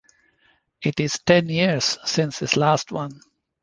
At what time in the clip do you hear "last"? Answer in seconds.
2.57-2.91